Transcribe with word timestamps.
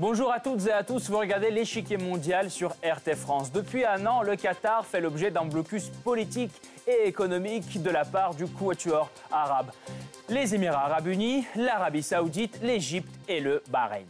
Bonjour 0.00 0.32
à 0.32 0.40
toutes 0.40 0.66
et 0.66 0.72
à 0.72 0.82
tous, 0.82 1.10
vous 1.10 1.18
regardez 1.18 1.50
l'échiquier 1.50 1.98
mondial 1.98 2.50
sur 2.50 2.70
RT 2.70 3.16
France. 3.16 3.52
Depuis 3.52 3.84
un 3.84 4.06
an, 4.06 4.22
le 4.22 4.34
Qatar 4.34 4.86
fait 4.86 4.98
l'objet 4.98 5.30
d'un 5.30 5.44
blocus 5.44 5.90
politique 6.02 6.52
et 6.86 7.06
économique 7.06 7.82
de 7.82 7.90
la 7.90 8.06
part 8.06 8.34
du 8.34 8.46
quatuor 8.46 9.10
arabe. 9.30 9.72
Les 10.30 10.54
Émirats 10.54 10.86
arabes 10.86 11.08
unis, 11.08 11.44
l'Arabie 11.54 12.02
saoudite, 12.02 12.60
l'Égypte 12.62 13.14
et 13.28 13.40
le 13.40 13.62
Bahreïn. 13.68 14.06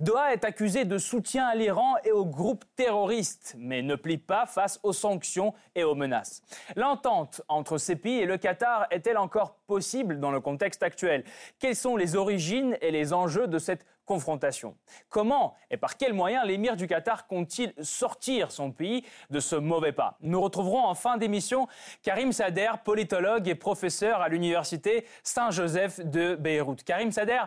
Doha 0.00 0.32
est 0.32 0.44
accusé 0.44 0.84
de 0.84 0.98
soutien 0.98 1.46
à 1.46 1.54
l'Iran 1.54 1.94
et 2.04 2.12
aux 2.12 2.24
groupes 2.24 2.64
terroristes, 2.76 3.54
mais 3.58 3.82
ne 3.82 3.94
plie 3.94 4.18
pas 4.18 4.46
face 4.46 4.80
aux 4.82 4.92
sanctions 4.92 5.54
et 5.74 5.84
aux 5.84 5.94
menaces. 5.94 6.42
L'entente 6.76 7.42
entre 7.48 7.78
ces 7.78 7.96
pays 7.96 8.20
et 8.20 8.26
le 8.26 8.38
Qatar 8.38 8.86
est-elle 8.90 9.18
encore 9.18 9.54
possible 9.66 10.18
dans 10.18 10.30
le 10.30 10.40
contexte 10.40 10.82
actuel? 10.82 11.24
Quelles 11.58 11.76
sont 11.76 11.96
les 11.96 12.16
origines 12.16 12.76
et 12.80 12.90
les 12.90 13.12
enjeux 13.12 13.46
de 13.46 13.58
cette 13.58 13.86
confrontation? 14.04 14.74
Comment 15.08 15.54
et 15.70 15.76
par 15.76 15.96
quels 15.96 16.12
moyens 16.12 16.44
l'émir 16.44 16.74
du 16.74 16.88
Qatar 16.88 17.26
compte-t-il 17.26 17.72
sortir 17.84 18.50
son 18.50 18.72
pays 18.72 19.04
de 19.30 19.40
ce 19.40 19.54
mauvais 19.56 19.92
pas? 19.92 20.16
Nous 20.20 20.40
retrouverons 20.40 20.84
en 20.84 20.94
fin 20.94 21.16
d'émission 21.16 21.68
Karim 22.02 22.32
Sader, 22.32 22.72
politologue 22.84 23.46
et 23.46 23.54
professeur 23.54 24.20
à 24.20 24.28
l'université 24.28 25.06
Saint-Joseph 25.22 26.00
de 26.00 26.34
Beyrouth. 26.34 26.82
Karim 26.82 27.12
Sader, 27.12 27.42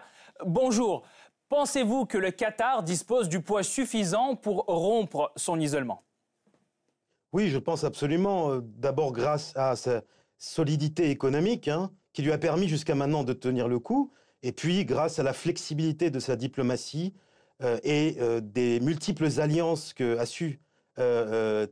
bonjour. 0.46 1.04
Pensez-vous 1.50 2.06
que 2.06 2.18
le 2.18 2.32
Qatar 2.32 2.82
dispose 2.82 3.30
du 3.30 3.40
poids 3.40 3.62
suffisant 3.62 4.36
pour 4.36 4.66
rompre 4.66 5.32
son 5.36 5.60
isolement? 5.60 6.04
Oui, 7.34 7.50
je 7.50 7.58
pense 7.58 7.84
absolument. 7.84 8.52
Euh, 8.52 8.62
d'abord 8.64 9.12
grâce 9.12 9.52
à 9.56 9.76
sa 9.76 10.02
solidité 10.38 11.12
économique, 11.12 11.68
hein, 11.68 11.92
qui 12.14 12.22
lui 12.24 12.32
a 12.32 12.38
permis 12.38 12.68
jusqu'à 12.68 12.96
maintenant 12.96 13.24
de 13.24 13.34
tenir 13.34 13.68
le 13.68 13.78
coup, 13.78 14.12
et 14.42 14.54
puis 14.54 14.86
grâce 14.86 15.20
à 15.20 15.24
la 15.24 15.34
flexibilité 15.34 16.10
de 16.10 16.20
sa 16.20 16.36
diplomatie 16.36 17.14
euh, 17.62 17.78
et 17.84 18.16
euh, 18.20 18.40
des 18.42 18.80
multiples 18.80 19.40
alliances 19.40 19.94
que 19.94 20.18
a 20.18 20.26
su 20.26 20.62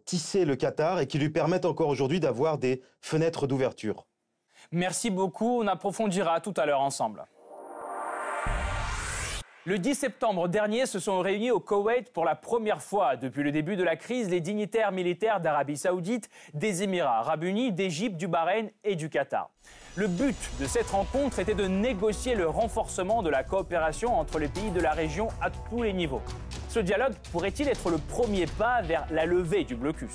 tisser 0.04 0.44
le 0.44 0.58
Qatar 0.58 1.00
et 1.00 1.08
qui 1.08 1.18
lui 1.18 1.30
permettent 1.30 1.64
encore 1.64 1.88
aujourd'hui 1.88 2.20
d'avoir 2.20 2.58
des 2.58 2.82
fenêtres 3.00 3.48
d'ouverture. 3.48 4.06
Merci 4.74 5.12
beaucoup, 5.12 5.62
on 5.62 5.68
approfondira 5.68 6.42
tout 6.42 6.54
à 6.58 6.66
l'heure 6.66 6.82
ensemble. 6.82 7.24
Le 9.66 9.80
10 9.80 9.96
septembre 9.96 10.50
dernier 10.50 10.86
se 10.86 11.00
sont 11.00 11.22
réunis 11.22 11.50
au 11.50 11.62
Koweït 11.62 12.12
pour 12.12 12.26
la 12.26 12.36
première 12.36 12.82
fois 12.82 13.16
depuis 13.16 13.44
le 13.44 13.52
début 13.54 13.78
de 13.78 13.84
la 13.84 13.96
crise 13.96 14.30
les 14.30 14.42
dignitaires 14.42 14.92
militaires 14.92 15.40
d'Arabie 15.40 15.78
saoudite, 15.78 16.30
des 16.54 16.84
Émirats 16.84 17.20
arabes 17.20 17.46
unis, 17.46 17.72
d'Égypte, 17.72 18.18
du 18.18 18.28
Bahreïn 18.28 18.72
et 18.84 18.98
du 18.98 19.10
Qatar. 19.10 19.52
Le 19.96 20.08
but 20.08 20.36
de 20.60 20.66
cette 20.66 20.90
rencontre 20.90 21.40
était 21.40 21.56
de 21.56 21.66
négocier 21.66 22.36
le 22.36 22.50
renforcement 22.50 23.24
de 23.24 23.30
la 23.30 23.46
coopération 23.46 24.20
entre 24.20 24.38
les 24.38 24.50
pays 24.50 24.72
de 24.72 24.82
la 24.82 24.92
région 24.92 25.30
à 25.42 25.50
tous 25.50 25.82
les 25.82 25.94
niveaux. 25.94 26.22
Ce 26.68 26.80
dialogue 26.80 27.14
pourrait-il 27.32 27.70
être 27.70 27.90
le 27.90 28.00
premier 28.00 28.48
pas 28.48 28.82
vers 28.82 29.08
la 29.12 29.26
levée 29.26 29.64
du 29.64 29.78
blocus? 29.78 30.12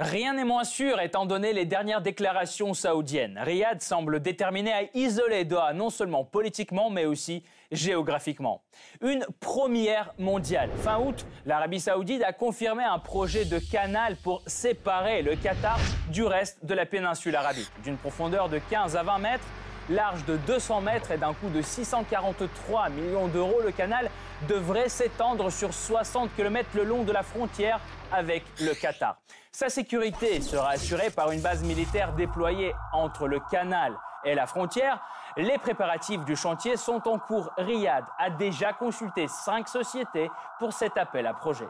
Rien 0.00 0.34
n'est 0.34 0.44
moins 0.44 0.64
sûr 0.64 1.00
étant 1.00 1.24
donné 1.24 1.52
les 1.52 1.66
dernières 1.66 2.00
déclarations 2.00 2.74
saoudiennes. 2.74 3.38
Riyad 3.40 3.80
semble 3.80 4.18
déterminé 4.18 4.72
à 4.72 4.82
isoler 4.92 5.44
Doha 5.44 5.72
non 5.72 5.88
seulement 5.88 6.24
politiquement 6.24 6.90
mais 6.90 7.04
aussi 7.04 7.44
géographiquement. 7.70 8.62
Une 9.02 9.24
première 9.38 10.12
mondiale. 10.18 10.70
Fin 10.82 10.98
août, 10.98 11.24
l'Arabie 11.46 11.78
saoudite 11.78 12.24
a 12.24 12.32
confirmé 12.32 12.82
un 12.82 12.98
projet 12.98 13.44
de 13.44 13.60
canal 13.60 14.16
pour 14.16 14.42
séparer 14.48 15.22
le 15.22 15.36
Qatar 15.36 15.78
du 16.08 16.24
reste 16.24 16.64
de 16.64 16.74
la 16.74 16.86
péninsule 16.86 17.36
arabique. 17.36 17.70
D'une 17.84 17.96
profondeur 17.96 18.48
de 18.48 18.58
15 18.58 18.96
à 18.96 19.04
20 19.04 19.18
mètres, 19.18 19.46
large 19.90 20.24
de 20.24 20.36
200 20.38 20.80
mètres 20.80 21.12
et 21.12 21.18
d'un 21.18 21.34
coût 21.34 21.50
de 21.50 21.62
643 21.62 22.88
millions 22.88 23.28
d'euros, 23.28 23.60
le 23.62 23.70
canal 23.70 24.10
devrait 24.48 24.88
s'étendre 24.88 25.50
sur 25.50 25.72
60 25.72 26.34
km 26.36 26.70
le 26.74 26.84
long 26.84 27.02
de 27.02 27.12
la 27.12 27.22
frontière 27.22 27.80
avec 28.12 28.44
le 28.60 28.74
Qatar. 28.74 29.16
Sa 29.52 29.68
sécurité 29.68 30.40
sera 30.40 30.70
assurée 30.70 31.10
par 31.10 31.30
une 31.30 31.40
base 31.40 31.62
militaire 31.62 32.12
déployée 32.14 32.72
entre 32.92 33.28
le 33.28 33.40
canal 33.50 33.96
et 34.24 34.34
la 34.34 34.46
frontière. 34.46 35.00
Les 35.36 35.58
préparatifs 35.58 36.24
du 36.24 36.36
chantier 36.36 36.76
sont 36.76 37.06
en 37.08 37.18
cours. 37.18 37.50
Riyad 37.56 38.04
a 38.18 38.30
déjà 38.30 38.72
consulté 38.72 39.26
cinq 39.28 39.68
sociétés 39.68 40.30
pour 40.58 40.72
cet 40.72 40.96
appel 40.96 41.26
à 41.26 41.34
projet. 41.34 41.68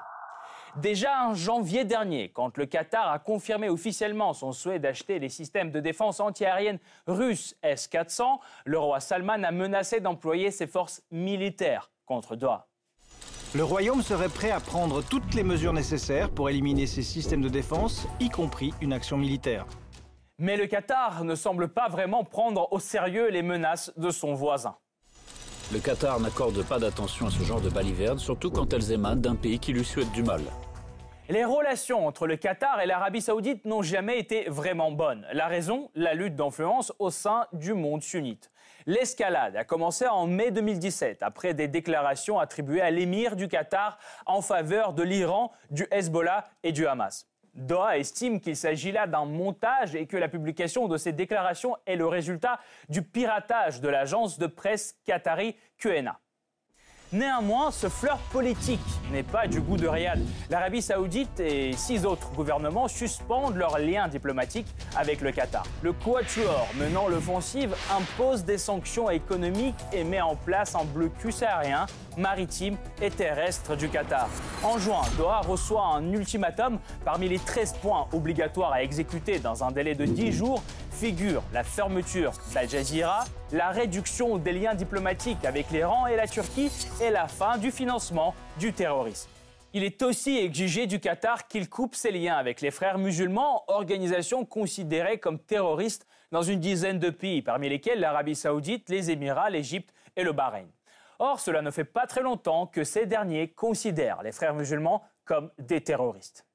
Déjà 0.76 1.26
en 1.26 1.34
janvier 1.34 1.84
dernier, 1.84 2.30
quand 2.30 2.58
le 2.58 2.66
Qatar 2.66 3.12
a 3.12 3.20
confirmé 3.20 3.68
officiellement 3.68 4.32
son 4.32 4.50
souhait 4.50 4.80
d'acheter 4.80 5.20
les 5.20 5.28
systèmes 5.28 5.70
de 5.70 5.78
défense 5.78 6.18
antiaérienne 6.18 6.80
russes 7.06 7.54
S-400, 7.62 8.40
le 8.64 8.78
roi 8.78 8.98
Salman 8.98 9.44
a 9.44 9.52
menacé 9.52 10.00
d'employer 10.00 10.50
ses 10.50 10.66
forces 10.66 11.02
militaires 11.12 11.90
contre 12.04 12.36
Doha. 12.36 12.66
Le 13.54 13.62
Royaume 13.62 14.02
serait 14.02 14.28
prêt 14.28 14.50
à 14.50 14.58
prendre 14.58 15.02
toutes 15.02 15.34
les 15.34 15.44
mesures 15.44 15.72
nécessaires 15.72 16.28
pour 16.28 16.50
éliminer 16.50 16.86
ces 16.86 17.02
systèmes 17.02 17.42
de 17.42 17.48
défense, 17.48 18.08
y 18.18 18.28
compris 18.28 18.74
une 18.80 18.92
action 18.92 19.16
militaire. 19.16 19.66
Mais 20.38 20.56
le 20.56 20.66
Qatar 20.66 21.22
ne 21.24 21.36
semble 21.36 21.68
pas 21.68 21.88
vraiment 21.88 22.24
prendre 22.24 22.72
au 22.72 22.80
sérieux 22.80 23.28
les 23.30 23.42
menaces 23.42 23.92
de 23.96 24.10
son 24.10 24.34
voisin. 24.34 24.76
Le 25.72 25.78
Qatar 25.78 26.18
n'accorde 26.18 26.64
pas 26.64 26.80
d'attention 26.80 27.28
à 27.28 27.30
ce 27.30 27.42
genre 27.44 27.60
de 27.60 27.70
balivernes, 27.70 28.18
surtout 28.18 28.50
quand 28.50 28.72
elles 28.72 28.90
émanent 28.90 29.20
d'un 29.20 29.36
pays 29.36 29.60
qui 29.60 29.72
lui 29.72 29.84
souhaite 29.84 30.10
du 30.10 30.24
mal. 30.24 30.42
Les 31.28 31.44
relations 31.44 32.06
entre 32.06 32.26
le 32.26 32.36
Qatar 32.36 32.80
et 32.80 32.86
l'Arabie 32.86 33.22
saoudite 33.22 33.64
n'ont 33.64 33.82
jamais 33.82 34.18
été 34.18 34.44
vraiment 34.50 34.90
bonnes. 34.90 35.26
La 35.32 35.46
raison, 35.46 35.90
la 35.94 36.12
lutte 36.12 36.36
d'influence 36.36 36.92
au 36.98 37.10
sein 37.10 37.46
du 37.52 37.72
monde 37.72 38.02
sunnite. 38.02 38.50
L'escalade 38.86 39.56
a 39.56 39.64
commencé 39.64 40.06
en 40.06 40.26
mai 40.26 40.50
2017, 40.50 41.22
après 41.22 41.54
des 41.54 41.68
déclarations 41.68 42.38
attribuées 42.38 42.82
à 42.82 42.90
l'émir 42.90 43.34
du 43.34 43.48
Qatar 43.48 43.98
en 44.26 44.42
faveur 44.42 44.92
de 44.92 45.02
l'Iran, 45.02 45.52
du 45.70 45.86
Hezbollah 45.90 46.44
et 46.62 46.72
du 46.72 46.86
Hamas. 46.86 47.26
Doha 47.54 47.98
estime 47.98 48.40
qu'il 48.40 48.56
s'agit 48.56 48.92
là 48.92 49.06
d'un 49.06 49.24
montage 49.24 49.94
et 49.94 50.06
que 50.06 50.16
la 50.16 50.28
publication 50.28 50.88
de 50.88 50.98
ces 50.98 51.12
déclarations 51.12 51.76
est 51.86 51.96
le 51.96 52.06
résultat 52.06 52.58
du 52.88 53.02
piratage 53.02 53.80
de 53.80 53.88
l'agence 53.88 54.38
de 54.38 54.46
presse 54.46 54.98
qatari 55.06 55.56
QNA. 55.78 56.20
Néanmoins, 57.14 57.70
ce 57.70 57.88
fleur 57.88 58.18
politique 58.32 58.80
n'est 59.12 59.22
pas 59.22 59.46
du 59.46 59.60
goût 59.60 59.76
de 59.76 59.86
Riyad. 59.86 60.18
L'Arabie 60.50 60.82
saoudite 60.82 61.38
et 61.38 61.70
six 61.74 62.04
autres 62.04 62.32
gouvernements 62.32 62.88
suspendent 62.88 63.54
leurs 63.54 63.78
liens 63.78 64.08
diplomatiques 64.08 64.66
avec 64.96 65.20
le 65.20 65.30
Qatar. 65.30 65.62
Le 65.82 65.92
Quatuor, 65.92 66.66
menant 66.76 67.06
l'offensive, 67.06 67.72
impose 67.96 68.44
des 68.44 68.58
sanctions 68.58 69.10
économiques 69.10 69.78
et 69.92 70.02
met 70.02 70.20
en 70.20 70.34
place 70.34 70.74
un 70.74 70.82
blocus 70.82 71.44
aérien, 71.44 71.86
maritime 72.16 72.76
et 73.00 73.10
terrestre 73.10 73.76
du 73.76 73.88
Qatar. 73.88 74.28
En 74.64 74.78
juin, 74.78 75.02
Doha 75.16 75.42
reçoit 75.42 75.86
un 75.86 76.12
ultimatum 76.12 76.80
parmi 77.04 77.28
les 77.28 77.38
13 77.38 77.74
points 77.74 78.08
obligatoires 78.12 78.72
à 78.72 78.82
exécuter 78.82 79.38
dans 79.38 79.62
un 79.62 79.70
délai 79.70 79.94
de 79.94 80.04
10 80.04 80.32
jours 80.32 80.64
figure 80.94 81.42
la 81.52 81.64
fermeture 81.64 82.32
d'Al 82.54 82.68
Jazeera, 82.68 83.24
la 83.52 83.70
réduction 83.70 84.38
des 84.38 84.52
liens 84.52 84.74
diplomatiques 84.74 85.44
avec 85.44 85.70
l'Iran 85.70 86.06
et 86.06 86.16
la 86.16 86.28
Turquie 86.28 86.70
et 87.02 87.10
la 87.10 87.26
fin 87.26 87.58
du 87.58 87.70
financement 87.72 88.34
du 88.58 88.72
terrorisme. 88.72 89.28
Il 89.72 89.82
est 89.82 90.02
aussi 90.02 90.38
exigé 90.38 90.86
du 90.86 91.00
Qatar 91.00 91.48
qu'il 91.48 91.68
coupe 91.68 91.96
ses 91.96 92.12
liens 92.12 92.36
avec 92.36 92.60
les 92.60 92.70
frères 92.70 92.96
musulmans, 92.96 93.64
organisations 93.66 94.44
considérées 94.44 95.18
comme 95.18 95.40
terroristes 95.40 96.06
dans 96.30 96.42
une 96.42 96.60
dizaine 96.60 97.00
de 97.00 97.10
pays, 97.10 97.42
parmi 97.42 97.68
lesquels 97.68 97.98
l'Arabie 97.98 98.36
saoudite, 98.36 98.88
les 98.88 99.10
Émirats, 99.10 99.50
l'Égypte 99.50 99.92
et 100.14 100.22
le 100.22 100.32
Bahreïn. 100.32 100.68
Or, 101.18 101.40
cela 101.40 101.60
ne 101.60 101.72
fait 101.72 101.84
pas 101.84 102.06
très 102.06 102.22
longtemps 102.22 102.68
que 102.68 102.84
ces 102.84 103.06
derniers 103.06 103.48
considèrent 103.48 104.22
les 104.22 104.32
frères 104.32 104.54
musulmans 104.54 105.02
comme 105.24 105.50
des 105.58 105.80
terroristes. 105.80 106.46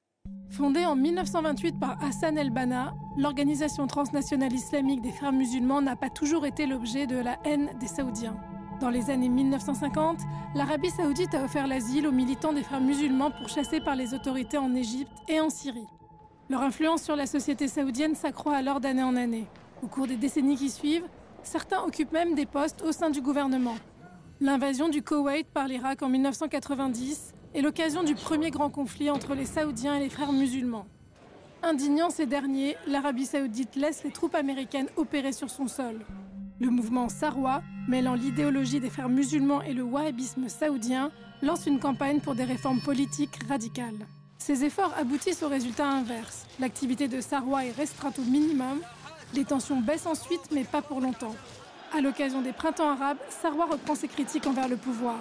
Fondée 0.50 0.84
en 0.84 0.96
1928 0.96 1.78
par 1.78 1.96
Hassan 2.02 2.36
el-Banna, 2.36 2.94
l'organisation 3.16 3.86
transnationale 3.86 4.52
islamique 4.52 5.00
des 5.00 5.12
frères 5.12 5.32
musulmans 5.32 5.80
n'a 5.80 5.96
pas 5.96 6.10
toujours 6.10 6.44
été 6.44 6.66
l'objet 6.66 7.06
de 7.06 7.16
la 7.16 7.38
haine 7.44 7.70
des 7.78 7.86
Saoudiens. 7.86 8.36
Dans 8.80 8.90
les 8.90 9.10
années 9.10 9.28
1950, 9.28 10.18
l'Arabie 10.54 10.90
saoudite 10.90 11.34
a 11.34 11.44
offert 11.44 11.66
l'asile 11.66 12.06
aux 12.06 12.12
militants 12.12 12.52
des 12.52 12.62
frères 12.62 12.80
musulmans 12.80 13.30
pourchassés 13.30 13.80
par 13.80 13.94
les 13.94 14.12
autorités 14.12 14.58
en 14.58 14.74
Égypte 14.74 15.12
et 15.28 15.40
en 15.40 15.50
Syrie. 15.50 15.86
Leur 16.48 16.62
influence 16.62 17.02
sur 17.02 17.14
la 17.14 17.26
société 17.26 17.68
saoudienne 17.68 18.14
s'accroît 18.14 18.56
alors 18.56 18.80
d'année 18.80 19.02
en 19.02 19.16
année. 19.16 19.46
Au 19.82 19.86
cours 19.86 20.06
des 20.06 20.16
décennies 20.16 20.56
qui 20.56 20.68
suivent, 20.68 21.06
certains 21.42 21.82
occupent 21.82 22.12
même 22.12 22.34
des 22.34 22.46
postes 22.46 22.82
au 22.82 22.92
sein 22.92 23.10
du 23.10 23.20
gouvernement. 23.20 23.76
L'invasion 24.40 24.88
du 24.88 25.02
Koweït 25.02 25.46
par 25.46 25.68
l'Irak 25.68 26.02
en 26.02 26.08
1990 26.08 27.34
est 27.54 27.62
l'occasion 27.62 28.02
du 28.02 28.14
premier 28.14 28.50
grand 28.50 28.70
conflit 28.70 29.10
entre 29.10 29.34
les 29.34 29.44
Saoudiens 29.44 29.96
et 29.96 30.00
les 30.00 30.08
frères 30.08 30.32
musulmans. 30.32 30.86
Indignant 31.62 32.10
ces 32.10 32.26
derniers, 32.26 32.76
l'Arabie 32.86 33.26
saoudite 33.26 33.76
laisse 33.76 34.02
les 34.04 34.10
troupes 34.10 34.34
américaines 34.34 34.88
opérer 34.96 35.32
sur 35.32 35.50
son 35.50 35.68
sol. 35.68 36.00
Le 36.58 36.70
mouvement 36.70 37.08
Sarwa, 37.08 37.62
mêlant 37.88 38.14
l'idéologie 38.14 38.80
des 38.80 38.90
frères 38.90 39.08
musulmans 39.08 39.62
et 39.62 39.72
le 39.72 39.82
wahhabisme 39.82 40.48
saoudien, 40.48 41.10
lance 41.42 41.66
une 41.66 41.80
campagne 41.80 42.20
pour 42.20 42.34
des 42.34 42.44
réformes 42.44 42.80
politiques 42.80 43.38
radicales. 43.48 44.06
Ces 44.38 44.64
efforts 44.64 44.94
aboutissent 44.96 45.42
au 45.42 45.48
résultat 45.48 45.86
inverse. 45.86 46.46
L'activité 46.60 47.08
de 47.08 47.20
Sarwa 47.20 47.64
est 47.64 47.72
restreinte 47.72 48.18
au 48.18 48.22
minimum. 48.22 48.80
Les 49.34 49.44
tensions 49.44 49.80
baissent 49.80 50.06
ensuite, 50.06 50.50
mais 50.52 50.64
pas 50.64 50.82
pour 50.82 51.00
longtemps. 51.00 51.34
À 51.92 52.00
l'occasion 52.00 52.40
des 52.40 52.52
printemps 52.52 52.90
arabes, 52.90 53.18
Sarwa 53.28 53.66
reprend 53.66 53.94
ses 53.94 54.08
critiques 54.08 54.46
envers 54.46 54.68
le 54.68 54.76
pouvoir. 54.76 55.18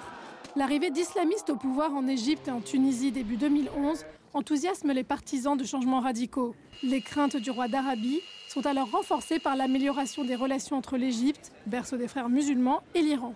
L'arrivée 0.55 0.89
d'islamistes 0.89 1.51
au 1.51 1.55
pouvoir 1.55 1.93
en 1.93 2.07
Égypte 2.07 2.47
et 2.47 2.51
en 2.51 2.59
Tunisie 2.59 3.11
début 3.11 3.37
2011 3.37 4.03
enthousiasme 4.33 4.91
les 4.91 5.03
partisans 5.03 5.55
de 5.55 5.63
changements 5.63 5.99
radicaux. 5.99 6.55
Les 6.81 7.01
craintes 7.01 7.37
du 7.37 7.51
roi 7.51 7.67
d'Arabie 7.67 8.21
sont 8.47 8.65
alors 8.65 8.89
renforcées 8.89 9.37
par 9.37 9.55
l'amélioration 9.55 10.23
des 10.23 10.35
relations 10.35 10.75
entre 10.75 10.97
l'Égypte, 10.97 11.51
berceau 11.67 11.97
des 11.97 12.07
frères 12.07 12.29
musulmans, 12.29 12.81
et 12.95 13.01
l'Iran. 13.01 13.33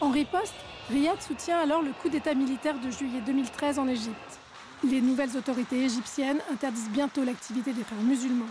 En 0.00 0.10
riposte, 0.10 0.54
Riyad 0.90 1.20
soutient 1.20 1.58
alors 1.58 1.82
le 1.82 1.92
coup 1.92 2.08
d'État 2.08 2.34
militaire 2.34 2.78
de 2.78 2.90
juillet 2.90 3.20
2013 3.26 3.78
en 3.78 3.88
Égypte. 3.88 4.38
Les 4.88 5.00
nouvelles 5.00 5.36
autorités 5.36 5.84
égyptiennes 5.84 6.40
interdisent 6.52 6.90
bientôt 6.90 7.24
l'activité 7.24 7.72
des 7.72 7.82
frères 7.82 8.02
musulmans. 8.02 8.44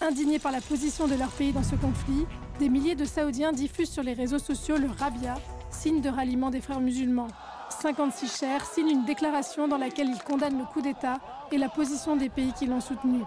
Indignés 0.00 0.38
par 0.40 0.50
la 0.50 0.60
position 0.60 1.06
de 1.06 1.14
leur 1.14 1.30
pays 1.30 1.52
dans 1.52 1.62
ce 1.62 1.76
conflit, 1.76 2.26
des 2.58 2.68
milliers 2.68 2.96
de 2.96 3.04
Saoudiens 3.04 3.52
diffusent 3.52 3.90
sur 3.90 4.02
les 4.02 4.12
réseaux 4.12 4.38
sociaux 4.38 4.76
le 4.76 4.88
Rabia, 4.88 5.34
signe 5.70 6.00
de 6.00 6.08
ralliement 6.08 6.50
des 6.50 6.60
frères 6.60 6.80
musulmans. 6.80 7.28
56 7.80 8.38
chers 8.38 8.64
signent 8.64 8.90
une 8.90 9.04
déclaration 9.04 9.68
dans 9.68 9.76
laquelle 9.76 10.08
ils 10.08 10.22
condamnent 10.22 10.58
le 10.58 10.64
coup 10.64 10.80
d'État 10.80 11.18
et 11.52 11.58
la 11.58 11.68
position 11.68 12.16
des 12.16 12.28
pays 12.28 12.52
qui 12.52 12.66
l'ont 12.66 12.80
soutenu. 12.80 13.20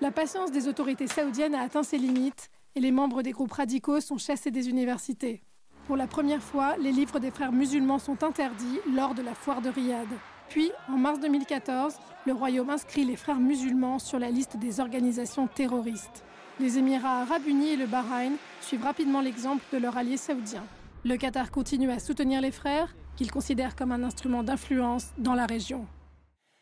La 0.00 0.10
patience 0.10 0.50
des 0.50 0.68
autorités 0.68 1.06
saoudiennes 1.06 1.54
a 1.54 1.62
atteint 1.62 1.82
ses 1.82 1.98
limites 1.98 2.50
et 2.74 2.80
les 2.80 2.90
membres 2.90 3.22
des 3.22 3.30
groupes 3.30 3.52
radicaux 3.52 4.00
sont 4.00 4.18
chassés 4.18 4.50
des 4.50 4.68
universités. 4.68 5.42
Pour 5.86 5.96
la 5.96 6.06
première 6.06 6.42
fois, 6.42 6.76
les 6.76 6.92
livres 6.92 7.18
des 7.18 7.30
frères 7.30 7.52
musulmans 7.52 7.98
sont 7.98 8.22
interdits 8.22 8.80
lors 8.94 9.14
de 9.14 9.22
la 9.22 9.34
foire 9.34 9.62
de 9.62 9.68
Riyad. 9.68 10.08
Puis, 10.48 10.70
en 10.88 10.98
mars 10.98 11.18
2014, 11.20 11.94
le 12.26 12.32
royaume 12.32 12.70
inscrit 12.70 13.04
les 13.04 13.16
frères 13.16 13.40
musulmans 13.40 13.98
sur 13.98 14.18
la 14.18 14.30
liste 14.30 14.56
des 14.56 14.80
organisations 14.80 15.46
terroristes. 15.46 16.24
Les 16.60 16.78
Émirats 16.78 17.22
arabes 17.22 17.46
unis 17.46 17.70
et 17.70 17.76
le 17.76 17.86
Bahreïn 17.86 18.34
suivent 18.60 18.84
rapidement 18.84 19.20
l'exemple 19.20 19.64
de 19.72 19.78
leur 19.78 19.96
allié 19.96 20.16
saoudien. 20.16 20.62
Le 21.04 21.16
Qatar 21.16 21.50
continue 21.50 21.90
à 21.90 21.98
soutenir 21.98 22.40
les 22.40 22.52
frères, 22.52 22.94
qu'il 23.16 23.30
considère 23.30 23.76
comme 23.76 23.92
un 23.92 24.02
instrument 24.02 24.42
d'influence 24.42 25.12
dans 25.18 25.34
la 25.34 25.46
région. 25.46 25.86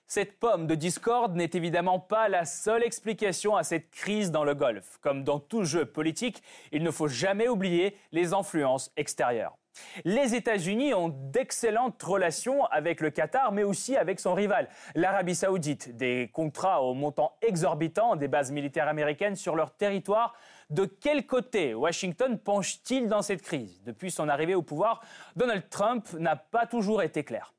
Cette 0.06 0.40
pomme 0.40 0.66
de 0.66 0.74
discorde 0.74 1.36
n'est 1.36 1.50
évidemment 1.52 2.00
pas 2.00 2.28
la 2.28 2.44
seule 2.44 2.82
explication 2.82 3.54
à 3.54 3.62
cette 3.62 3.90
crise 3.90 4.32
dans 4.32 4.42
le 4.42 4.56
Golfe. 4.56 4.98
Comme 5.00 5.22
dans 5.22 5.38
tout 5.38 5.62
jeu 5.62 5.86
politique, 5.86 6.42
il 6.72 6.82
ne 6.82 6.90
faut 6.90 7.06
jamais 7.06 7.46
oublier 7.46 7.96
les 8.10 8.34
influences 8.34 8.90
extérieures. 8.96 9.56
Les 10.04 10.34
États-Unis 10.34 10.94
ont 10.94 11.10
d'excellentes 11.10 12.02
relations 12.02 12.64
avec 12.66 13.00
le 13.00 13.10
Qatar, 13.10 13.52
mais 13.52 13.62
aussi 13.62 13.96
avec 13.96 14.18
son 14.18 14.34
rival, 14.34 14.68
l'Arabie 14.96 15.36
saoudite. 15.36 15.96
Des 15.96 16.28
contrats 16.32 16.82
au 16.82 16.92
montant 16.94 17.36
exorbitant 17.40 18.16
des 18.16 18.26
bases 18.26 18.50
militaires 18.50 18.88
américaines 18.88 19.36
sur 19.36 19.54
leur 19.54 19.76
territoire. 19.76 20.34
De 20.70 20.84
quel 20.84 21.26
côté 21.26 21.74
Washington 21.74 22.38
penche-t-il 22.38 23.08
dans 23.08 23.22
cette 23.22 23.42
crise 23.42 23.82
Depuis 23.84 24.10
son 24.10 24.28
arrivée 24.28 24.54
au 24.54 24.62
pouvoir, 24.62 25.02
Donald 25.34 25.68
Trump 25.68 26.12
n'a 26.14 26.36
pas 26.36 26.66
toujours 26.66 27.02
été 27.02 27.24
clair. 27.24 27.52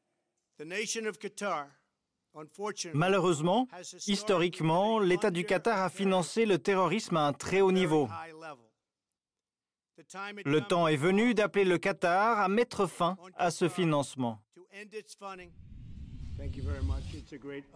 Malheureusement, 2.94 3.68
historiquement, 4.08 5.00
l'État 5.00 5.32
du 5.32 5.44
Qatar 5.44 5.82
a 5.82 5.90
financé 5.90 6.46
le 6.46 6.58
terrorisme 6.58 7.18
à 7.18 7.28
un 7.28 7.34
très 7.34 7.60
haut 7.60 7.74
niveau. 7.74 8.08
Le 10.46 10.62
temps 10.62 10.88
est 10.88 10.96
venu 10.96 11.34
d'appeler 11.34 11.66
le 11.66 11.78
Qatar 11.78 12.40
à 12.40 12.48
mettre 12.48 12.88
fin 12.88 13.18
à 13.36 13.52
ce 13.52 13.68
financement. 13.68 14.42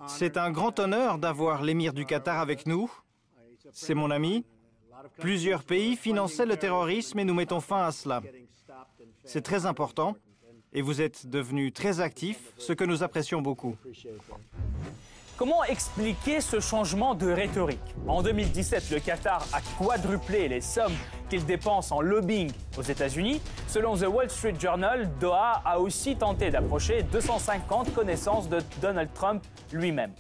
C'est 0.08 0.38
un 0.38 0.52
grand 0.52 0.80
honneur 0.80 1.18
d'avoir 1.18 1.62
l'émir 1.62 1.94
du 1.94 2.06
Qatar 2.06 2.40
avec 2.40 2.66
nous. 2.66 2.90
C'est 3.74 3.94
mon 3.94 4.10
ami. 4.10 4.46
Plusieurs 5.18 5.63
pays 5.63 5.96
finançaient 5.96 6.46
le 6.46 6.57
terrorisme 6.57 7.19
et 7.19 7.24
nous 7.24 7.34
mettons 7.34 7.62
fin 7.62 7.86
à 7.86 7.92
cela. 7.92 8.22
C'est 9.24 9.42
très 9.42 9.66
important 9.66 10.16
et 10.74 10.81
vous 10.81 11.02
êtes 11.02 11.28
devenu 11.28 11.72
très 11.72 12.02
actif, 12.02 12.54
ce 12.57 12.74
que 12.74 12.84
nous 12.84 13.02
apprécions 13.02 13.42
beaucoup. 13.42 13.75
Comment 15.38 15.66
expliquer 15.66 16.40
ce 16.40 16.62
changement 16.62 17.13
de 17.13 17.30
rhétorique? 17.30 17.80
En 18.07 18.24
2017, 18.24 18.90
le 18.92 19.00
Qatar 19.00 19.46
a 19.52 19.60
quadruplé 19.78 20.48
les 20.48 20.62
sommes 20.62 20.96
qu'il 21.30 21.46
dépense 21.46 21.92
en 21.92 22.00
lobbying 22.00 22.51
aux 22.78 22.81
États-Unis. 22.81 23.42
Selon 23.68 23.98
The 23.98 24.08
Wall 24.08 24.30
Street 24.30 24.56
Journal, 24.58 25.10
Doha 25.19 25.62
a 25.66 25.80
aussi 25.80 26.16
tenté 26.16 26.51
d'approcher 26.51 27.04
250 27.04 27.94
connaissances 27.94 28.48
de 28.48 28.60
Donald 28.81 29.10
Trump 29.13 29.44
lui-même. 29.74 30.13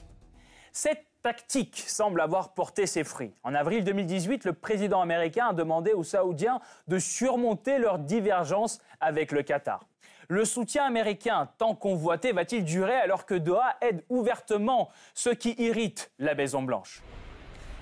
Cette 0.73 1.05
tactique 1.25 1.83
semble 1.87 2.21
avoir 2.21 2.53
porté 2.53 2.85
ses 2.85 3.03
fruits. 3.03 3.31
En 3.43 3.55
avril 3.55 3.83
2018, 3.83 4.45
le 4.45 4.53
président 4.53 5.01
américain 5.01 5.47
a 5.47 5.53
demandé 5.53 5.91
aux 5.91 6.03
Saoudiens 6.03 6.59
de 6.87 6.99
surmonter 6.99 7.79
leurs 7.79 7.97
divergences 7.97 8.79
avec 9.01 9.31
le 9.31 9.41
Qatar. 9.41 9.87
Le 10.27 10.45
soutien 10.45 10.85
américain 10.85 11.49
tant 11.57 11.73
convoité 11.73 12.31
va-t-il 12.31 12.63
durer 12.63 12.93
alors 12.93 13.25
que 13.25 13.33
Doha 13.33 13.75
aide 13.81 14.03
ouvertement 14.07 14.89
ceux 15.15 15.33
qui 15.33 15.55
irritent 15.57 16.11
la 16.19 16.35
Maison-Blanche? 16.35 17.01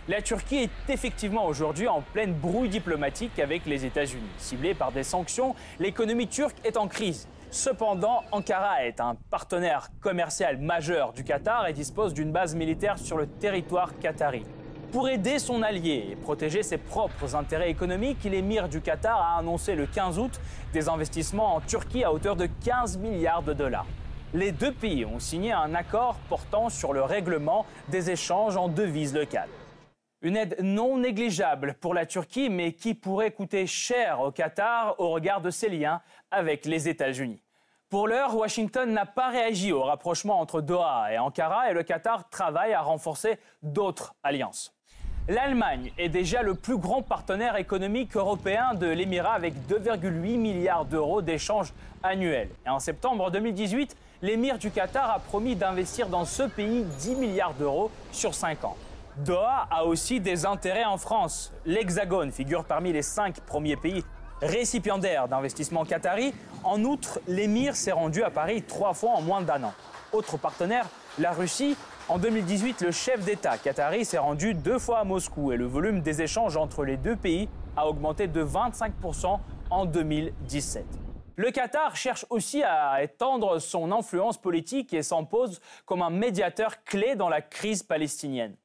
La 0.08 0.22
Turquie 0.22 0.60
est 0.60 0.90
effectivement 0.90 1.46
aujourd'hui 1.46 1.90
en 1.90 2.02
pleine 2.02 2.34
brouille 2.34 2.70
diplomatique 2.70 3.40
avec 3.40 3.66
les 3.66 3.84
États-Unis. 3.84 4.24
Ciblée 4.38 4.74
par 4.74 4.94
des 4.94 5.04
sanctions, 5.04 5.54
l'économie 5.80 6.30
turque 6.30 6.56
est 6.64 6.78
en 6.78 6.88
crise. 6.88 7.28
Cependant, 7.54 8.24
Ankara 8.32 8.84
est 8.84 9.00
un 9.00 9.16
partenaire 9.30 9.90
commercial 10.02 10.58
majeur 10.58 11.14
du 11.14 11.24
Qatar 11.24 11.68
et 11.68 11.74
dispose 11.74 12.16
d'une 12.16 12.32
base 12.32 12.56
militaire 12.56 12.98
sur 12.98 13.16
le 13.16 13.28
territoire 13.28 13.96
qatari. 14.00 14.44
Pour 14.92 15.08
aider 15.08 15.38
son 15.38 15.62
allié 15.62 16.08
et 16.10 16.16
protéger 16.16 16.64
ses 16.64 16.80
propres 16.80 17.36
intérêts 17.36 17.70
économiques, 17.70 18.24
l'émir 18.24 18.70
du 18.70 18.82
Qatar 18.82 19.22
a 19.22 19.38
annoncé 19.38 19.76
le 19.76 19.86
15 19.86 20.18
août 20.18 20.42
des 20.74 20.90
investissements 20.90 21.54
en 21.54 21.62
Turquie 21.62 22.04
à 22.04 22.12
hauteur 22.12 22.36
de 22.36 22.48
15 22.66 22.98
milliards 22.98 23.44
de 23.44 23.54
dollars. 23.54 23.86
Les 24.34 24.52
deux 24.52 24.74
pays 24.74 25.06
ont 25.06 25.20
signé 25.20 25.52
un 25.52 25.76
accord 25.76 26.16
portant 26.30 26.70
sur 26.70 26.92
le 26.92 27.04
règlement 27.04 27.68
des 27.90 28.10
échanges 28.10 28.58
en 28.58 28.68
devises 28.68 29.14
locales. 29.14 29.50
Une 30.24 30.38
aide 30.38 30.56
non 30.60 30.98
négligeable 30.98 31.76
pour 31.80 31.94
la 31.94 32.08
Turquie, 32.08 32.50
mais 32.50 32.72
qui 32.72 32.96
pourrait 32.96 33.32
coûter 33.32 33.68
cher 33.68 34.22
au 34.22 34.32
Qatar 34.32 34.96
au 34.98 35.12
regard 35.12 35.42
de 35.42 35.52
ses 35.52 35.70
liens 35.70 36.02
avec 36.32 36.66
les 36.66 36.90
États-Unis. 36.90 37.43
Pour 37.94 38.08
l'heure, 38.08 38.36
Washington 38.36 38.92
n'a 38.92 39.06
pas 39.06 39.30
réagi 39.30 39.72
au 39.72 39.84
rapprochement 39.84 40.40
entre 40.40 40.62
Doha 40.62 41.14
et 41.14 41.20
Ankara 41.20 41.70
et 41.70 41.76
le 41.76 41.84
Qatar 41.84 42.28
travaille 42.28 42.74
à 42.74 42.82
renforcer 42.82 43.38
d'autres 43.62 44.16
alliances. 44.24 44.74
L'Allemagne 45.28 45.92
est 46.00 46.10
déjà 46.10 46.42
le 46.42 46.56
plus 46.56 46.80
grand 46.80 47.04
partenaire 47.04 47.56
économique 47.56 48.18
européen 48.18 48.74
de 48.74 48.88
l'Émirat 48.88 49.34
avec 49.34 49.54
2,8 49.70 50.38
milliards 50.38 50.86
d'euros 50.86 51.22
d'échanges 51.22 51.72
annuels. 52.02 52.50
Et 52.66 52.70
en 52.70 52.80
septembre 52.80 53.30
2018, 53.30 53.96
l'émir 54.24 54.58
du 54.58 54.72
Qatar 54.72 55.12
a 55.12 55.20
promis 55.20 55.56
d'investir 55.56 56.08
dans 56.08 56.26
ce 56.26 56.42
pays 56.42 56.86
10 56.98 57.16
milliards 57.18 57.54
d'euros 57.54 57.92
sur 58.12 58.34
5 58.34 58.66
ans. 58.66 58.76
Doha 59.18 59.68
a 59.70 59.86
aussi 59.86 60.20
des 60.20 60.48
intérêts 60.48 60.86
en 60.86 60.98
France. 60.98 61.54
L'Hexagone 61.64 62.32
figure 62.32 62.66
parmi 62.66 62.92
les 62.92 63.04
5 63.04 63.42
premiers 63.42 63.78
pays 63.78 64.04
récipiendaires 64.44 65.28
d'investissements 65.28 65.86
qatari. 65.86 66.34
En 66.64 66.84
outre, 66.84 67.20
l'émir 67.28 67.76
s'est 67.76 67.92
rendu 67.92 68.24
à 68.24 68.30
Paris 68.30 68.64
trois 68.64 68.94
fois 68.94 69.12
en 69.12 69.22
moins 69.22 69.42
d'un 69.42 69.64
an. 69.64 69.74
Autre 70.12 70.38
partenaire, 70.38 70.86
la 71.20 71.32
Russie 71.32 71.76
en 72.10 72.18
2018, 72.18 72.82
le 72.82 72.92
chef 72.92 73.24
d'État 73.24 73.58
qatari 73.58 74.04
s'est 74.04 74.18
rendu 74.18 74.54
deux 74.54 74.78
fois 74.78 75.00
à 75.00 75.04
Moscou 75.06 75.52
et 75.52 75.58
le 75.58 75.66
volume 75.66 76.02
des 76.02 76.22
échanges 76.22 76.58
entre 76.58 76.84
les 76.84 76.98
deux 76.98 77.16
pays 77.16 77.48
a 77.78 77.88
augmenté 77.88 78.28
de 78.28 78.44
25% 78.44 79.40
en 79.70 79.86
2017. 79.86 80.86
Le 81.36 81.50
Qatar 81.50 81.96
cherche 81.96 82.26
aussi 82.30 82.62
à 82.62 83.02
étendre 83.02 83.60
son 83.60 83.92
influence 83.92 84.38
politique 84.38 84.94
et 84.94 85.02
s'impose 85.02 85.62
comme 85.86 86.04
un 86.04 86.12
médiateur 86.12 86.84
clé 86.84 87.16
dans 87.16 87.30
la 87.30 87.42
crise 87.42 87.82
palestinienne. 87.82 88.56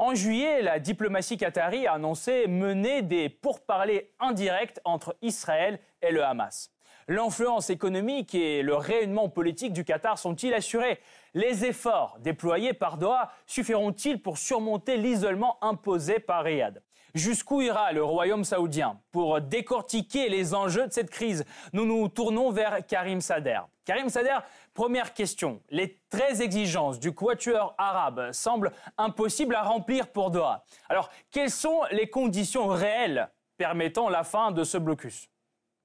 En 0.00 0.14
juillet, 0.14 0.62
la 0.62 0.78
diplomatie 0.78 1.36
qatari 1.36 1.88
a 1.88 1.94
annoncé 1.94 2.46
mener 2.46 3.02
des 3.02 3.28
pourparlers 3.28 4.12
indirects 4.20 4.78
entre 4.84 5.16
Israël 5.22 5.80
et 6.02 6.12
le 6.12 6.22
Hamas. 6.22 6.70
L'influence 7.08 7.68
économique 7.68 8.32
et 8.32 8.62
le 8.62 8.76
rayonnement 8.76 9.28
politique 9.28 9.72
du 9.72 9.84
Qatar 9.84 10.16
sont-ils 10.16 10.54
assurés? 10.54 11.00
Les 11.34 11.64
efforts 11.64 12.16
déployés 12.20 12.74
par 12.74 12.96
Doha 12.96 13.32
suffiront-ils 13.46 14.22
pour 14.22 14.38
surmonter 14.38 14.98
l'isolement 14.98 15.58
imposé 15.64 16.20
par 16.20 16.44
Riyad? 16.44 16.80
Jusqu'où 17.14 17.62
ira 17.62 17.92
le 17.92 18.04
royaume 18.04 18.44
saoudien 18.44 19.00
Pour 19.10 19.40
décortiquer 19.40 20.28
les 20.28 20.54
enjeux 20.54 20.86
de 20.86 20.92
cette 20.92 21.10
crise, 21.10 21.44
nous 21.72 21.86
nous 21.86 22.08
tournons 22.08 22.50
vers 22.50 22.86
Karim 22.86 23.20
Sader. 23.20 23.60
Karim 23.84 24.08
Sader, 24.08 24.38
première 24.74 25.14
question. 25.14 25.60
Les 25.70 25.98
13 26.10 26.40
exigences 26.40 27.00
du 27.00 27.14
quatuor 27.14 27.74
arabe 27.78 28.32
semblent 28.32 28.72
impossibles 28.98 29.54
à 29.54 29.62
remplir 29.62 30.08
pour 30.08 30.30
Doha. 30.30 30.64
Alors, 30.88 31.10
quelles 31.30 31.50
sont 31.50 31.80
les 31.90 32.08
conditions 32.08 32.66
réelles 32.66 33.30
permettant 33.56 34.08
la 34.08 34.24
fin 34.24 34.52
de 34.52 34.64
ce 34.64 34.78
blocus 34.78 35.28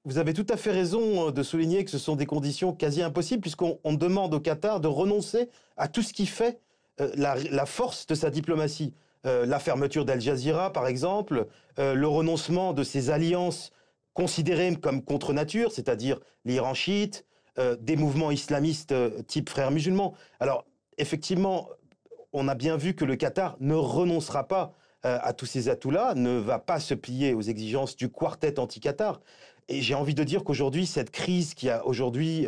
vous 0.06 0.18
avez 0.18 0.34
tout 0.34 0.46
à 0.50 0.58
fait 0.58 0.70
raison 0.70 1.30
de 1.30 1.42
souligner 1.42 1.82
que 1.82 1.90
ce 1.90 1.96
sont 1.96 2.14
des 2.14 2.26
conditions 2.26 2.74
quasi 2.74 3.00
impossibles 3.00 3.40
puisqu'on 3.40 3.78
demande 3.94 4.34
au 4.34 4.40
Qatar 4.40 4.78
de 4.78 4.86
renoncer 4.86 5.48
à 5.78 5.88
tout 5.88 6.02
ce 6.02 6.12
qui 6.12 6.26
fait 6.26 6.60
euh, 7.00 7.10
la, 7.16 7.66
force 7.66 8.06
de 8.06 8.14
sa 8.14 8.30
diplomatie. 8.30 8.92
Euh, 9.26 9.46
la 9.46 9.58
fermeture 9.58 10.04
d'Al 10.04 10.20
Jazeera, 10.20 10.72
par 10.72 10.86
exemple, 10.86 11.46
le 11.76 12.06
renoncement 12.06 12.72
de 12.72 12.84
ses 12.84 13.10
alliances 13.10 13.72
considérées 14.12 14.76
comme 14.76 15.02
contre 15.02 15.32
nature, 15.32 15.72
c'est-à-dire 15.72 16.20
l'Iran 16.44 16.74
chiite, 16.74 17.26
des 17.80 17.96
mouvements 17.96 18.30
islamistes 18.30 18.94
type 19.26 19.48
frères 19.48 19.72
musulmans. 19.72 20.14
Alors, 20.38 20.66
effectivement, 20.98 21.68
on 22.32 22.46
a 22.46 22.54
bien 22.54 22.76
vu 22.76 22.94
que 22.94 23.04
le 23.04 23.16
Qatar 23.16 23.56
ne 23.58 23.74
renoncera 23.74 24.46
pas 24.46 24.72
à 25.02 25.32
tous 25.32 25.46
ces 25.46 25.68
atouts-là, 25.68 26.14
ne 26.14 26.38
va 26.38 26.60
pas 26.60 26.78
se 26.78 26.94
plier 26.94 27.34
aux 27.34 27.42
exigences 27.42 27.96
du 27.96 28.08
quartet 28.08 28.60
anti-Qatar. 28.60 29.20
Et 29.68 29.82
j'ai 29.82 29.94
envie 29.94 30.14
de 30.14 30.22
dire 30.22 30.44
qu'aujourd'hui, 30.44 30.86
cette 30.86 31.10
crise 31.10 31.54
qui 31.54 31.68
a 31.68 31.84
aujourd'hui 31.84 32.46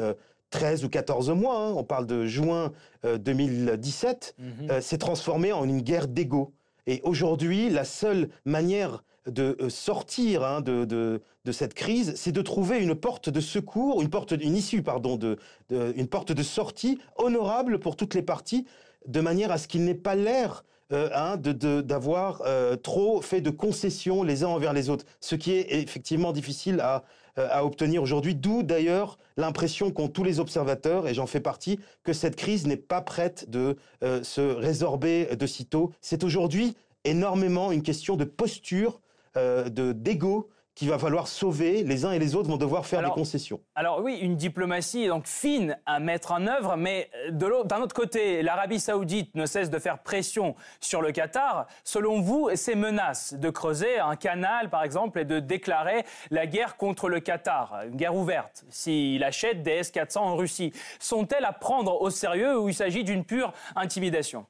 13 0.50 0.84
ou 0.84 0.88
14 0.88 1.30
mois, 1.30 1.58
hein, 1.58 1.72
on 1.76 1.84
parle 1.84 2.06
de 2.06 2.26
juin 2.26 2.72
2017, 3.04 4.36
mhm. 4.38 4.80
s'est 4.80 4.98
transformée 4.98 5.52
en 5.52 5.68
une 5.68 5.82
guerre 5.82 6.06
d'ego. 6.06 6.52
Et 6.86 7.00
aujourd'hui, 7.02 7.68
la 7.68 7.84
seule 7.84 8.28
manière 8.44 9.02
de 9.26 9.56
euh, 9.60 9.68
sortir 9.68 10.44
hein, 10.44 10.60
de, 10.60 11.20
cette 11.50 11.74
crise, 11.74 12.14
c'est 12.16 12.32
de 12.32 12.42
trouver 12.42 12.78
une 12.78 12.94
porte 12.94 13.28
de 13.28 13.40
secours, 13.40 14.02
une 14.02 14.10
porte, 14.10 14.32
une 14.32 14.56
issue, 14.56 14.82
pardon, 14.82 15.16
de, 15.16 15.38
une 15.70 16.06
porte 16.06 16.32
de 16.32 16.42
sortie 16.42 16.98
honorable 17.16 17.78
pour 17.78 17.96
toutes 17.96 18.14
les 18.14 18.22
parties, 18.22 18.66
de 19.06 19.20
manière 19.20 19.50
à 19.50 19.58
ce 19.58 19.68
qu'il 19.68 19.84
n'ait 19.84 19.94
pas 19.94 20.14
l'air 20.14 20.64
euh, 20.92 21.08
hein, 21.14 21.36
d'avoir 21.36 22.42
euh, 22.46 22.76
trop 22.76 23.20
fait 23.20 23.40
de 23.40 23.50
concessions 23.50 24.22
les 24.22 24.44
uns 24.44 24.48
envers 24.48 24.72
les 24.72 24.88
autres, 24.88 25.04
ce 25.20 25.34
qui 25.34 25.52
est 25.52 25.82
effectivement 25.82 26.32
difficile 26.32 26.80
à, 26.80 27.02
à 27.36 27.64
obtenir 27.64 28.02
aujourd'hui, 28.02 28.34
d'où 28.34 28.62
d'ailleurs 28.62 29.18
l'impression 29.36 29.90
qu'ont 29.90 30.08
tous 30.08 30.24
les 30.24 30.40
observateurs, 30.40 31.06
et 31.06 31.14
j'en 31.14 31.26
fais 31.26 31.40
partie, 31.40 31.78
que 32.02 32.12
cette 32.12 32.36
crise 32.36 32.66
n'est 32.66 32.76
pas 32.76 33.02
prête 33.02 33.50
de 33.50 33.76
se 34.00 34.40
résorber 34.40 35.36
de 35.36 35.46
sitôt. 35.46 35.92
C'est 36.00 36.24
aujourd'hui 36.24 36.76
énormément 37.06 37.72
une 37.72 37.82
question 37.82 38.16
de 38.16 38.24
posture 38.24 39.00
euh, 39.36 39.68
de 39.68 39.92
d'ego 39.92 40.48
qu'il 40.76 40.90
va 40.90 40.98
falloir 40.98 41.26
sauver. 41.26 41.82
Les 41.82 42.04
uns 42.04 42.12
et 42.12 42.18
les 42.20 42.36
autres 42.36 42.48
vont 42.48 42.58
devoir 42.58 42.86
faire 42.86 43.02
des 43.02 43.10
concessions. 43.10 43.60
Alors 43.74 44.02
oui, 44.02 44.18
une 44.20 44.36
diplomatie 44.36 45.08
donc 45.08 45.26
fine 45.26 45.76
à 45.86 45.98
mettre 45.98 46.32
en 46.32 46.46
œuvre, 46.46 46.76
mais 46.76 47.10
d'un 47.32 47.80
autre 47.80 47.94
côté, 47.94 48.42
l'Arabie 48.42 48.78
saoudite 48.78 49.34
ne 49.34 49.46
cesse 49.46 49.70
de 49.70 49.78
faire 49.78 49.98
pression 50.02 50.54
sur 50.80 51.00
le 51.00 51.12
Qatar. 51.12 51.66
Selon 51.82 52.20
vous, 52.20 52.50
ces 52.54 52.74
menaces 52.74 53.34
de 53.34 53.48
creuser 53.48 53.98
un 53.98 54.16
canal, 54.16 54.68
par 54.68 54.84
exemple, 54.84 55.18
et 55.18 55.24
de 55.24 55.40
déclarer 55.40 56.04
la 56.30 56.46
guerre 56.46 56.76
contre 56.76 57.08
le 57.08 57.20
Qatar, 57.20 57.80
une 57.88 57.96
guerre 57.96 58.14
ouverte, 58.14 58.66
s'il 58.68 59.24
achète 59.24 59.62
des 59.62 59.72
S-400 59.72 60.18
en 60.18 60.36
Russie, 60.36 60.72
sont-elles 61.00 61.46
à 61.46 61.52
prendre 61.52 62.02
au 62.02 62.10
sérieux 62.10 62.60
ou 62.60 62.68
il 62.68 62.74
s'agit 62.74 63.02
d'une 63.02 63.24
pure 63.24 63.54
intimidation? 63.76 64.44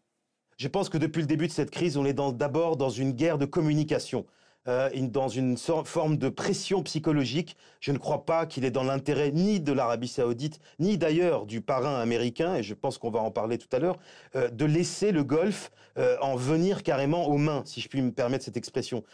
Je 0.57 0.67
pense 0.67 0.89
que 0.89 0.99
depuis 0.99 1.21
le 1.21 1.29
début 1.29 1.47
de 1.47 1.53
cette 1.53 1.71
crise, 1.71 1.97
on 1.97 2.05
est 2.05 2.15
d'abord 2.15 2.77
dans 2.77 2.91
une 2.91 3.13
guerre 3.13 3.39
de 3.39 3.45
communication. 3.45 4.27
Euh, 4.69 4.91
dans 4.97 5.29
une 5.29 5.57
forme 5.57 6.17
de 6.17 6.29
pression 6.29 6.83
psychologique. 6.83 7.57
Je 7.79 7.93
ne 7.93 7.99
crois 7.99 8.25
pas 8.25 8.47
qu'il 8.47 8.65
est 8.65 8.73
dans 8.73 8.83
l'intérêt 8.83 9.31
ni 9.31 9.61
de 9.61 9.73
l'Arabie 9.73 10.09
saoudite, 10.09 10.59
ni 10.81 10.99
d'ailleurs 10.99 11.47
du 11.47 11.61
parrain 11.61 12.01
américain, 12.01 12.57
et 12.57 12.65
je 12.65 12.75
pense 12.75 12.99
qu'on 12.99 13.11
va 13.11 13.21
en 13.21 13.31
parler 13.31 13.59
tout 13.59 13.69
à 13.71 13.79
l'heure, 13.79 13.97
euh, 14.35 14.49
de 14.49 14.65
laisser 14.65 15.13
le 15.13 15.23
Golfe 15.23 15.71
euh, 15.99 16.17
en 16.21 16.35
venir 16.35 16.83
carrément 16.83 17.29
aux 17.29 17.39
mains, 17.39 17.63
si 17.65 17.81
je 17.81 17.89
puis 17.89 18.03
me 18.03 18.11
permettre 18.11 18.45
cette 18.45 18.57
expression. 18.57 19.05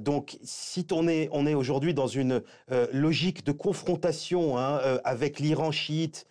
donc, 0.00 0.36
si 0.42 0.86
on 0.90 1.08
est, 1.08 1.54
aujourd'hui 1.54 1.94
dans 1.94 2.06
une 2.06 2.42
logique 2.92 3.44
de 3.46 3.52
confrontation 3.52 4.58
hein, 4.58 4.78
avec 5.04 5.40
l'Iran 5.40 5.72
chiite, 5.72 6.26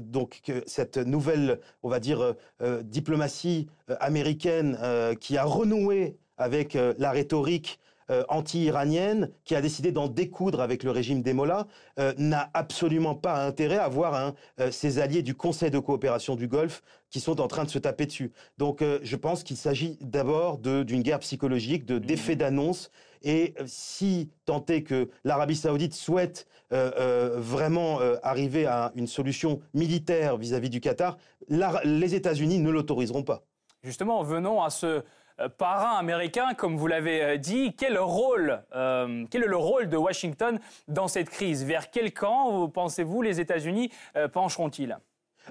donc 0.00 0.40
cette 0.66 0.96
nouvelle, 0.96 1.60
on 1.82 1.90
va 1.90 2.00
dire, 2.00 2.34
diplomatie 2.82 3.68
américaine 4.00 4.78
qui 5.20 5.36
a 5.36 5.44
renoué 5.44 6.16
avec 6.38 6.76
la 6.98 7.10
rhétorique 7.10 7.79
euh, 8.10 8.24
anti-iranienne 8.28 9.30
qui 9.44 9.54
a 9.54 9.60
décidé 9.60 9.92
d'en 9.92 10.08
découdre 10.08 10.60
avec 10.60 10.82
le 10.82 10.90
régime 10.90 11.22
des 11.22 11.32
Mollahs 11.32 11.68
euh, 12.00 12.12
n'a 12.18 12.50
absolument 12.54 13.14
pas 13.14 13.46
intérêt 13.46 13.78
à 13.78 13.88
voir 13.88 14.14
hein, 14.14 14.34
euh, 14.58 14.72
ses 14.72 14.98
alliés 14.98 15.22
du 15.22 15.36
Conseil 15.36 15.70
de 15.70 15.78
coopération 15.78 16.34
du 16.34 16.48
Golfe 16.48 16.82
qui 17.10 17.20
sont 17.20 17.40
en 17.40 17.46
train 17.46 17.62
de 17.64 17.70
se 17.70 17.78
taper 17.78 18.06
dessus. 18.06 18.32
Donc 18.58 18.84
je 19.02 19.16
pense 19.16 19.42
qu'il 19.42 19.56
s'agit 19.56 19.98
d'abord 20.00 20.58
d'une 20.58 21.02
guerre 21.02 21.18
psychologique, 21.18 21.84
de 21.84 21.98
d'effets 21.98 22.36
mmh. 22.36 22.38
d'annonce. 22.38 22.90
Et 23.22 23.54
si 23.66 24.30
tant 24.44 24.64
est 24.66 24.82
que 24.82 25.10
l'Arabie 25.24 25.56
saoudite 25.56 25.92
souhaite 25.92 26.46
vraiment 26.70 27.98
arriver 28.22 28.66
à 28.66 28.92
une 28.94 29.08
solution 29.08 29.60
militaire 29.74 30.36
vis-à-vis 30.36 30.68
-vis 30.68 30.70
du 30.70 30.80
Qatar, 30.80 31.18
les 31.48 32.14
États-Unis 32.14 32.60
ne 32.60 32.70
l'autoriseront 32.70 33.24
pas. 33.24 33.42
Justement, 33.82 34.22
venons 34.22 34.62
à 34.62 34.68
ce 34.68 35.02
parrain 35.48 35.96
américain, 35.96 36.54
comme 36.54 36.76
vous 36.76 36.86
l'avez 36.86 37.22
euh, 37.22 37.36
dit. 37.36 37.74
Quel, 37.76 37.98
rôle, 37.98 38.62
euh, 38.74 39.24
quel 39.30 39.44
est 39.44 39.48
le 39.48 39.56
rôle 39.56 39.88
de 39.88 39.96
Washington 39.96 40.58
dans 40.88 41.08
cette 41.08 41.30
crise? 41.30 41.64
Vers 41.64 41.90
quel 41.90 42.12
camp, 42.12 42.68
pensez-vous, 42.68 43.22
les 43.22 43.40
États-Unis 43.40 43.90
pencheront-ils? 44.32 44.98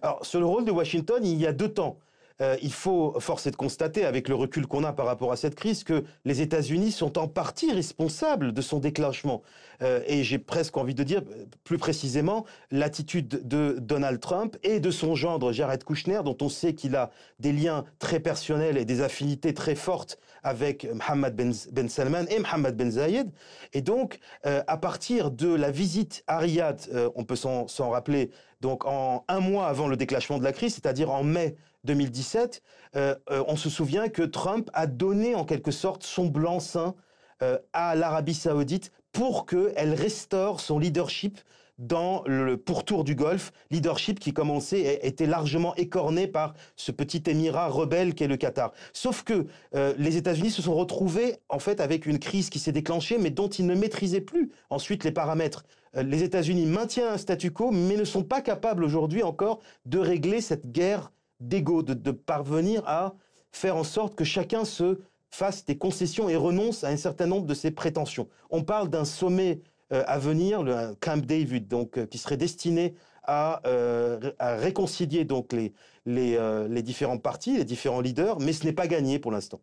Alors, 0.01 0.25
sur 0.25 0.39
le 0.39 0.45
rôle 0.45 0.65
de 0.65 0.71
Washington, 0.71 1.25
il 1.25 1.37
y 1.39 1.47
a 1.47 1.53
deux 1.53 1.73
temps. 1.73 1.97
Euh, 2.41 2.55
il 2.61 2.71
faut 2.71 3.19
forcer 3.19 3.51
de 3.51 3.55
constater, 3.57 4.05
avec 4.05 4.29
le 4.29 4.35
recul 4.35 4.65
qu'on 4.65 4.83
a 4.83 4.93
par 4.93 5.05
rapport 5.05 5.31
à 5.31 5.35
cette 5.35 5.55
crise, 5.55 5.83
que 5.83 6.05
les 6.23 6.41
États-Unis 6.41 6.91
sont 6.91 7.17
en 7.17 7.27
partie 7.27 7.71
responsables 7.71 8.53
de 8.53 8.61
son 8.61 8.79
déclenchement. 8.79 9.41
Euh, 9.81 10.01
et 10.07 10.23
j'ai 10.23 10.39
presque 10.39 10.77
envie 10.77 10.95
de 10.95 11.03
dire, 11.03 11.21
plus 11.63 11.77
précisément, 11.77 12.45
l'attitude 12.71 13.47
de 13.47 13.77
Donald 13.79 14.19
Trump 14.21 14.57
et 14.63 14.79
de 14.79 14.91
son 14.91 15.15
gendre 15.15 15.51
Jared 15.51 15.83
Kushner, 15.83 16.21
dont 16.23 16.37
on 16.41 16.49
sait 16.49 16.73
qu'il 16.73 16.95
a 16.95 17.11
des 17.39 17.51
liens 17.51 17.83
très 17.99 18.19
personnels 18.19 18.77
et 18.77 18.85
des 18.85 19.01
affinités 19.01 19.53
très 19.53 19.75
fortes 19.75 20.17
avec 20.41 20.87
Mohammed 20.93 21.35
ben, 21.35 21.53
ben, 21.71 21.89
Salman 21.89 22.25
et 22.29 22.39
Mohammed 22.39 22.75
Ben 22.75 22.91
Zayed. 22.91 23.29
Et 23.73 23.81
donc, 23.81 24.19
euh, 24.45 24.63
à 24.67 24.77
partir 24.77 25.31
de 25.31 25.53
la 25.53 25.71
visite 25.71 26.23
à 26.27 26.37
Riyad, 26.39 26.79
on 27.15 27.25
peut 27.25 27.35
s'en 27.35 27.89
rappeler, 27.89 28.31
donc 28.61 28.85
en 28.85 29.25
un 29.27 29.39
mois 29.41 29.67
avant 29.67 29.87
le 29.87 29.97
déclenchement 29.97 30.37
de 30.37 30.43
la 30.43 30.53
crise, 30.53 30.75
c'est-à-dire 30.75 31.11
en 31.11 31.23
mai 31.23 31.57
2017, 31.85 32.61
euh, 32.95 33.15
euh, 33.31 33.43
on 33.47 33.55
se 33.55 33.69
souvient 33.69 34.09
que 34.09 34.23
Trump 34.23 34.69
a 34.73 34.87
donné 34.87 35.35
en 35.35 35.45
quelque 35.45 35.71
sorte 35.71 36.03
son 36.03 36.25
blanc-seing 36.25 36.95
euh, 37.41 37.57
à 37.73 37.95
l'Arabie 37.95 38.33
saoudite 38.33 38.91
pour 39.11 39.45
qu'elle 39.45 39.93
restaure 39.93 40.59
son 40.59 40.79
leadership 40.79 41.39
dans 41.77 42.23
le 42.25 42.57
pourtour 42.57 43.05
du 43.05 43.15
Golfe, 43.15 43.53
leadership 43.71 44.19
qui, 44.19 44.33
comme 44.33 44.49
on 44.49 44.59
sait, 44.59 44.99
était 45.01 45.25
largement 45.25 45.73
écorné 45.75 46.27
par 46.27 46.53
ce 46.75 46.91
petit 46.91 47.23
émirat 47.27 47.69
rebelle 47.69 48.15
qu'est 48.15 48.27
le 48.27 48.35
Qatar. 48.35 48.73
Sauf 48.91 49.23
que 49.23 49.47
les 49.71 50.17
États-Unis 50.17 50.51
se 50.51 50.61
sont 50.61 50.75
retrouvés 50.75 51.37
en 51.47 51.59
fait 51.59 51.79
avec 51.79 52.05
une 52.05 52.19
crise 52.19 52.49
qui 52.49 52.59
s'est 52.59 52.73
déclenchée, 52.73 53.17
mais 53.17 53.29
dont 53.29 53.47
ils 53.47 53.65
ne 53.65 53.75
maîtrisaient 53.75 54.19
plus 54.19 54.51
ensuite 54.69 55.05
les 55.05 55.13
paramètres. 55.13 55.63
les 55.93 56.23
États-Unis 56.23 56.65
maintiennent 56.65 57.13
un 57.13 57.17
statu 57.17 57.49
quo, 57.49 57.71
mais 57.71 57.95
ne 57.95 58.03
sont 58.03 58.23
pas 58.23 58.41
capables 58.41 58.83
aujourd'hui 58.83 59.23
encore 59.23 59.61
de 59.85 59.99
régler 59.99 60.41
cette 60.41 60.69
guerre 60.73 61.13
d'ego, 61.39 61.83
de, 61.83 62.11
parvenir 62.11 62.83
à 62.85 63.15
faire 63.51 63.75
en 63.75 63.83
sorte 63.83 64.15
que 64.15 64.23
chacun 64.23 64.65
se 64.65 64.99
fasse 65.29 65.65
des 65.65 65.77
concessions 65.77 66.29
et 66.29 66.35
renonce 66.35 66.83
à 66.83 66.89
un 66.89 66.97
certain 66.97 67.27
nombre 67.27 67.45
de 67.45 67.53
ses 67.53 67.71
prétentions. 67.71 68.27
On 68.49 68.63
parle 68.63 68.89
d'un 68.89 69.05
sommet 69.05 69.61
euh, 69.91 70.03
à 70.07 70.19
venir, 70.19 70.63
le 70.63 70.95
Camp 70.99 71.23
David, 71.23 71.67
donc 71.67 71.97
euh, 71.97 72.05
qui 72.05 72.17
serait 72.17 72.37
destiné 72.37 72.95
à, 73.23 73.61
euh, 73.67 74.31
réconcilier 74.39 75.23
donc 75.23 75.53
les, 75.53 75.73
les 76.05 76.81
différents 76.81 77.19
partis, 77.19 77.57
les 77.57 77.65
différents 77.65 78.01
leaders, 78.01 78.39
mais 78.39 78.53
ce 78.53 78.65
n'est 78.65 78.73
pas 78.73 78.87
gagné 78.87 79.19
pour 79.19 79.31
l'instant. 79.31 79.61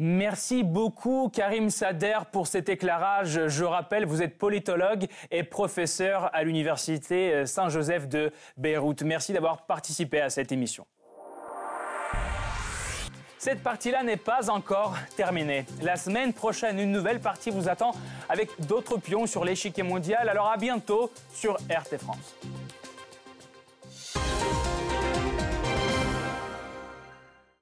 Merci 0.00 0.62
beaucoup 0.62 1.28
Karim 1.28 1.70
Sader 1.70 2.18
pour 2.30 2.46
cet 2.46 2.68
éclairage. 2.68 3.48
Je 3.48 3.64
rappelle, 3.64 4.06
vous 4.06 4.22
êtes 4.22 4.38
politologue 4.38 5.06
et 5.32 5.42
professeur 5.42 6.30
à 6.32 6.44
l'université 6.44 7.44
Saint-Joseph 7.46 8.06
de 8.08 8.32
Beyrouth. 8.56 9.02
Merci 9.02 9.32
d'avoir 9.32 9.66
participé 9.66 10.20
à 10.20 10.30
cette 10.30 10.52
émission. 10.52 10.86
Cette 13.38 13.62
partie-là 13.62 14.04
n'est 14.04 14.16
pas 14.16 14.50
encore 14.50 14.96
terminée. 15.16 15.64
La 15.82 15.96
semaine 15.96 16.32
prochaine, 16.32 16.78
une 16.78 16.92
nouvelle 16.92 17.18
partie 17.18 17.50
vous 17.50 17.68
attend 17.68 17.92
avec 18.28 18.50
d'autres 18.60 18.98
pions 18.98 19.26
sur 19.26 19.44
l'échiquier 19.44 19.82
mondial. 19.82 20.28
Alors 20.28 20.48
à 20.48 20.56
bientôt 20.56 21.10
sur 21.32 21.54
RT 21.54 21.98
France. 21.98 22.36